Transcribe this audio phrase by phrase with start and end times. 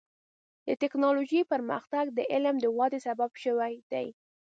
[0.67, 4.07] د ټکنالوجۍ پرمختګ د علم د ودې سبب شوی دی.